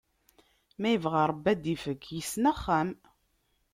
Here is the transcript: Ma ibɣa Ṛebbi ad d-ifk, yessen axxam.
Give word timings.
Ma 0.79 0.89
ibɣa 0.95 1.23
Ṛebbi 1.29 1.47
ad 1.51 1.59
d-ifk, 1.63 2.03
yessen 2.17 2.49
axxam. 2.51 2.89